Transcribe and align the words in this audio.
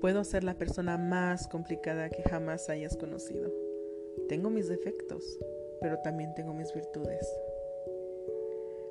Puedo 0.00 0.24
ser 0.24 0.44
la 0.44 0.54
persona 0.54 0.96
más 0.96 1.46
complicada 1.46 2.08
que 2.08 2.22
jamás 2.22 2.70
hayas 2.70 2.96
conocido. 2.96 3.52
Tengo 4.28 4.48
mis 4.48 4.68
defectos, 4.68 5.38
pero 5.82 5.98
también 5.98 6.34
tengo 6.34 6.54
mis 6.54 6.72
virtudes. 6.72 7.26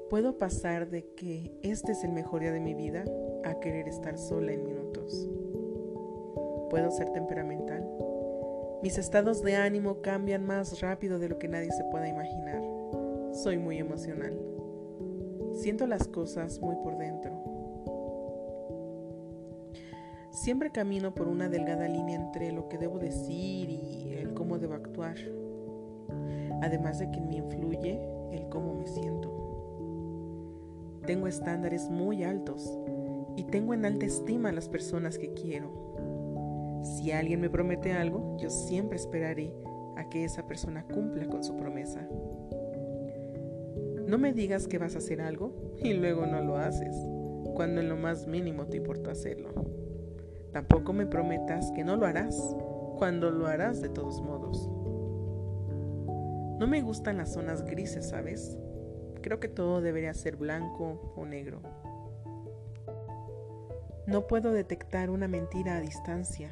Puedo 0.09 0.37
pasar 0.37 0.89
de 0.89 1.05
que 1.15 1.51
este 1.63 1.93
es 1.93 2.03
el 2.03 2.11
mejor 2.11 2.41
día 2.41 2.51
de 2.51 2.59
mi 2.59 2.75
vida 2.75 3.05
a 3.43 3.59
querer 3.59 3.87
estar 3.87 4.19
sola 4.19 4.51
en 4.51 4.63
minutos. 4.63 5.27
Puedo 6.69 6.91
ser 6.91 7.09
temperamental. 7.11 7.83
Mis 8.83 8.99
estados 8.99 9.41
de 9.41 9.55
ánimo 9.55 10.01
cambian 10.01 10.45
más 10.45 10.79
rápido 10.79 11.17
de 11.17 11.29
lo 11.29 11.39
que 11.39 11.47
nadie 11.47 11.71
se 11.71 11.83
pueda 11.85 12.07
imaginar. 12.07 12.61
Soy 13.33 13.57
muy 13.57 13.79
emocional. 13.79 14.39
Siento 15.53 15.87
las 15.87 16.07
cosas 16.07 16.59
muy 16.59 16.75
por 16.77 16.97
dentro. 16.97 17.48
Siempre 20.39 20.71
camino 20.71 21.13
por 21.13 21.27
una 21.27 21.49
delgada 21.49 21.89
línea 21.89 22.15
entre 22.15 22.53
lo 22.53 22.69
que 22.69 22.77
debo 22.77 22.97
decir 22.97 23.69
y 23.69 24.13
el 24.13 24.33
cómo 24.33 24.57
debo 24.57 24.73
actuar. 24.73 25.17
Además 26.61 26.97
de 26.97 27.11
que 27.11 27.19
me 27.19 27.35
influye 27.35 27.99
el 28.31 28.47
cómo 28.47 28.73
me 28.73 28.87
siento. 28.87 29.29
Tengo 31.05 31.27
estándares 31.27 31.89
muy 31.89 32.23
altos 32.23 32.73
y 33.35 33.43
tengo 33.43 33.73
en 33.73 33.83
alta 33.83 34.05
estima 34.05 34.47
a 34.47 34.53
las 34.53 34.69
personas 34.69 35.17
que 35.17 35.33
quiero. 35.33 35.73
Si 36.83 37.11
alguien 37.11 37.41
me 37.41 37.49
promete 37.49 37.91
algo, 37.91 38.37
yo 38.37 38.49
siempre 38.49 38.95
esperaré 38.95 39.53
a 39.97 40.07
que 40.07 40.23
esa 40.23 40.47
persona 40.47 40.85
cumpla 40.85 41.25
con 41.25 41.43
su 41.43 41.57
promesa. 41.57 42.07
No 44.07 44.17
me 44.17 44.31
digas 44.31 44.69
que 44.69 44.77
vas 44.77 44.95
a 44.95 44.99
hacer 44.99 45.19
algo 45.19 45.51
y 45.83 45.95
luego 45.95 46.25
no 46.25 46.39
lo 46.39 46.55
haces, 46.55 46.95
cuando 47.55 47.81
en 47.81 47.89
lo 47.89 47.97
más 47.97 48.25
mínimo 48.25 48.67
te 48.67 48.77
importa 48.77 49.11
hacerlo. 49.11 49.88
Tampoco 50.51 50.93
me 50.93 51.05
prometas 51.05 51.71
que 51.71 51.83
no 51.83 51.95
lo 51.95 52.05
harás 52.05 52.55
cuando 52.97 53.31
lo 53.31 53.47
harás 53.47 53.81
de 53.81 53.89
todos 53.89 54.21
modos. 54.21 54.69
No 56.59 56.67
me 56.67 56.81
gustan 56.81 57.17
las 57.17 57.33
zonas 57.33 57.63
grises, 57.63 58.09
¿sabes? 58.09 58.57
Creo 59.21 59.39
que 59.39 59.47
todo 59.47 59.79
debería 59.81 60.13
ser 60.13 60.35
blanco 60.35 61.13
o 61.15 61.25
negro. 61.25 61.61
No 64.07 64.27
puedo 64.27 64.51
detectar 64.51 65.09
una 65.09 65.27
mentira 65.27 65.75
a 65.75 65.81
distancia. 65.81 66.51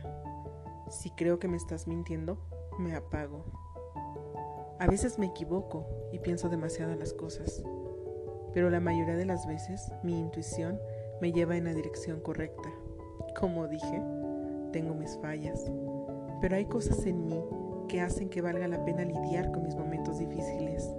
Si 0.89 1.09
creo 1.11 1.39
que 1.39 1.47
me 1.47 1.57
estás 1.57 1.87
mintiendo, 1.87 2.37
me 2.77 2.95
apago. 2.95 3.45
A 4.79 4.85
veces 4.85 5.17
me 5.17 5.25
equivoco 5.25 5.87
y 6.13 6.19
pienso 6.19 6.49
demasiado 6.49 6.95
las 6.95 7.13
cosas, 7.13 7.63
pero 8.53 8.69
la 8.69 8.79
mayoría 8.79 9.15
de 9.15 9.25
las 9.25 9.47
veces 9.47 9.91
mi 10.03 10.19
intuición 10.19 10.79
me 11.19 11.31
lleva 11.31 11.57
en 11.57 11.63
la 11.63 11.73
dirección 11.73 12.21
correcta. 12.21 12.69
Como 13.39 13.67
dije, 13.67 14.01
tengo 14.71 14.95
mis 14.95 15.15
fallas, 15.19 15.71
pero 16.41 16.55
hay 16.55 16.65
cosas 16.65 17.05
en 17.05 17.23
mí 17.23 17.39
que 17.87 18.01
hacen 18.01 18.29
que 18.29 18.41
valga 18.41 18.67
la 18.67 18.83
pena 18.83 19.03
lidiar 19.03 19.51
con 19.51 19.63
mis 19.63 19.75
momentos 19.75 20.17
difíciles. 20.17 20.89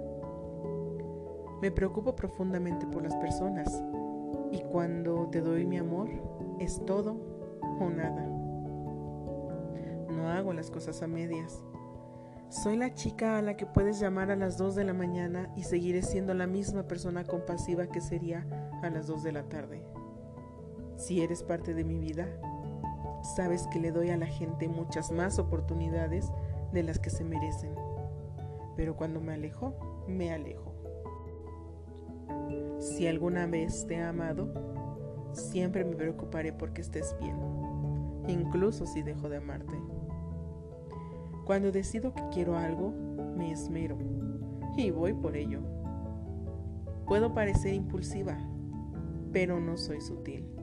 Me 1.61 1.69
preocupo 1.69 2.15
profundamente 2.15 2.87
por 2.87 3.03
las 3.03 3.13
personas 3.17 3.83
y 4.53 4.61
cuando 4.61 5.27
te 5.29 5.41
doy 5.41 5.65
mi 5.65 5.77
amor 5.77 6.09
es 6.59 6.81
todo 6.85 7.17
o 7.79 7.89
nada. 7.89 8.25
No 10.09 10.29
hago 10.29 10.53
las 10.53 10.71
cosas 10.71 11.01
a 11.03 11.07
medias. 11.07 11.61
Soy 12.47 12.77
la 12.77 12.93
chica 12.93 13.37
a 13.37 13.41
la 13.41 13.57
que 13.57 13.65
puedes 13.65 13.99
llamar 13.99 14.31
a 14.31 14.37
las 14.37 14.57
2 14.57 14.75
de 14.75 14.85
la 14.85 14.93
mañana 14.93 15.51
y 15.57 15.63
seguiré 15.63 16.01
siendo 16.03 16.33
la 16.33 16.47
misma 16.47 16.87
persona 16.87 17.25
compasiva 17.25 17.87
que 17.87 17.99
sería 17.99 18.47
a 18.81 18.89
las 18.89 19.07
2 19.07 19.23
de 19.23 19.31
la 19.33 19.43
tarde. 19.43 19.83
Si 20.99 21.21
eres 21.21 21.43
parte 21.43 21.73
de 21.73 21.85
mi 21.85 21.97
vida, 21.97 22.27
sabes 23.23 23.67
que 23.67 23.79
le 23.79 23.93
doy 23.93 24.09
a 24.09 24.17
la 24.17 24.25
gente 24.25 24.67
muchas 24.67 25.11
más 25.11 25.39
oportunidades 25.39 26.29
de 26.73 26.83
las 26.83 26.99
que 26.99 27.09
se 27.09 27.23
merecen. 27.23 27.73
Pero 28.75 28.97
cuando 28.97 29.21
me 29.21 29.33
alejo, 29.33 29.73
me 30.09 30.33
alejo. 30.33 30.73
Si 32.79 33.07
alguna 33.07 33.47
vez 33.47 33.87
te 33.87 33.95
he 33.95 34.03
amado, 34.03 34.49
siempre 35.31 35.85
me 35.85 35.95
preocuparé 35.95 36.51
porque 36.51 36.81
estés 36.81 37.15
bien, 37.21 37.37
incluso 38.27 38.85
si 38.85 39.01
dejo 39.01 39.29
de 39.29 39.37
amarte. 39.37 39.79
Cuando 41.45 41.71
decido 41.71 42.13
que 42.13 42.27
quiero 42.33 42.57
algo, 42.57 42.91
me 43.37 43.53
esmero 43.53 43.97
y 44.75 44.91
voy 44.91 45.13
por 45.13 45.37
ello. 45.37 45.61
Puedo 47.07 47.33
parecer 47.33 47.73
impulsiva, 47.73 48.37
pero 49.31 49.61
no 49.61 49.77
soy 49.77 50.01
sutil. 50.01 50.58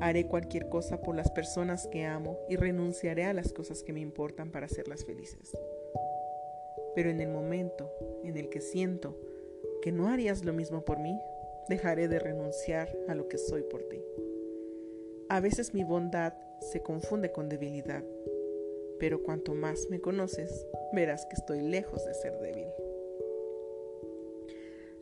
Haré 0.00 0.26
cualquier 0.26 0.68
cosa 0.68 1.00
por 1.00 1.16
las 1.16 1.30
personas 1.30 1.88
que 1.88 2.04
amo 2.04 2.38
y 2.48 2.56
renunciaré 2.56 3.24
a 3.24 3.32
las 3.32 3.52
cosas 3.52 3.82
que 3.82 3.92
me 3.92 4.00
importan 4.00 4.50
para 4.50 4.66
hacerlas 4.66 5.04
felices. 5.04 5.56
Pero 6.94 7.10
en 7.10 7.20
el 7.20 7.28
momento 7.28 7.90
en 8.24 8.36
el 8.36 8.48
que 8.48 8.60
siento 8.60 9.18
que 9.82 9.92
no 9.92 10.08
harías 10.08 10.44
lo 10.44 10.52
mismo 10.52 10.84
por 10.84 10.98
mí, 10.98 11.18
dejaré 11.68 12.08
de 12.08 12.18
renunciar 12.18 12.96
a 13.08 13.14
lo 13.14 13.28
que 13.28 13.38
soy 13.38 13.62
por 13.62 13.82
ti. 13.84 14.00
A 15.28 15.40
veces 15.40 15.74
mi 15.74 15.84
bondad 15.84 16.34
se 16.60 16.80
confunde 16.80 17.32
con 17.32 17.48
debilidad, 17.48 18.04
pero 18.98 19.22
cuanto 19.22 19.54
más 19.54 19.88
me 19.90 20.00
conoces, 20.00 20.66
verás 20.92 21.26
que 21.26 21.34
estoy 21.34 21.60
lejos 21.60 22.04
de 22.06 22.14
ser 22.14 22.38
débil. 22.40 22.68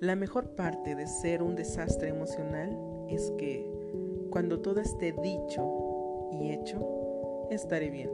La 0.00 0.16
mejor 0.16 0.50
parte 0.50 0.94
de 0.94 1.06
ser 1.06 1.42
un 1.42 1.56
desastre 1.56 2.08
emocional 2.08 2.76
es 3.08 3.32
que 3.38 3.75
cuando 4.36 4.60
todo 4.60 4.82
esté 4.82 5.12
dicho 5.12 6.28
y 6.30 6.50
hecho, 6.50 6.78
estaré 7.50 7.88
bien. 7.88 8.10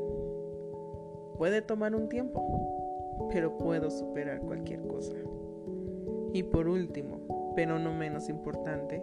Puede 1.36 1.62
tomar 1.62 1.96
un 1.96 2.08
tiempo, 2.08 3.28
pero 3.32 3.58
puedo 3.58 3.90
superar 3.90 4.40
cualquier 4.42 4.86
cosa. 4.86 5.16
Y 6.32 6.44
por 6.44 6.68
último, 6.68 7.52
pero 7.56 7.80
no 7.80 7.92
menos 7.92 8.28
importante, 8.28 9.02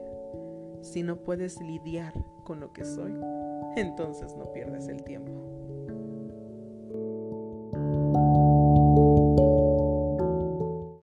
si 0.79 1.03
no 1.03 1.17
puedes 1.17 1.59
lidiar 1.59 2.13
con 2.45 2.61
lo 2.61 2.71
que 2.71 2.85
soy, 2.85 3.13
entonces 3.75 4.37
no 4.37 4.53
pierdas 4.53 4.87
el 4.87 5.03
tiempo. 5.03 5.33